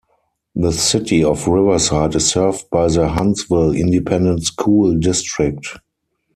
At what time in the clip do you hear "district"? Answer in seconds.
4.97-5.63